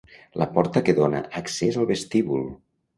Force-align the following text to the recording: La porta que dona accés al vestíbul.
La 0.41 0.47
porta 0.55 0.83
que 0.87 0.95
dona 1.01 1.23
accés 1.43 1.81
al 1.83 1.91
vestíbul. 1.95 2.47